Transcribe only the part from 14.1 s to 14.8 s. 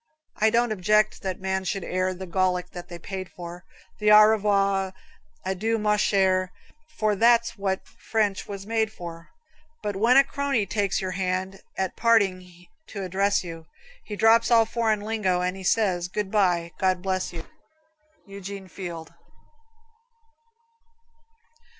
drops all